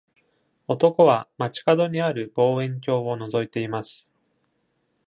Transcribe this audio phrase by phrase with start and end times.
[0.67, 4.09] 男は街角にある望遠鏡をのぞいています。